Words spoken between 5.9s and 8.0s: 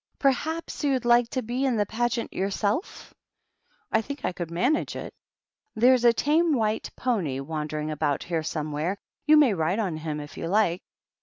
a tame white pony wandering